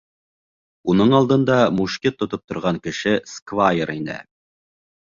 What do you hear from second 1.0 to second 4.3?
алдында мушкет тотоп торған кеше сквайр ине.